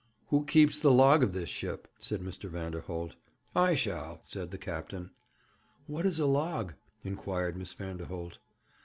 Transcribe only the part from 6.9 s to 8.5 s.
inquired Miss Vanderholt.